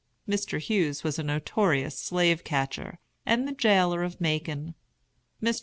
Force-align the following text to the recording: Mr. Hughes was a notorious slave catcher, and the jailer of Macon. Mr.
Mr. 0.27 0.59
Hughes 0.59 1.03
was 1.03 1.19
a 1.19 1.23
notorious 1.23 1.95
slave 1.95 2.43
catcher, 2.43 2.97
and 3.23 3.47
the 3.47 3.51
jailer 3.53 4.01
of 4.01 4.19
Macon. 4.19 4.73
Mr. 5.43 5.59